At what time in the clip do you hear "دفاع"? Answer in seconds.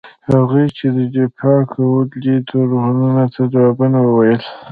1.15-1.61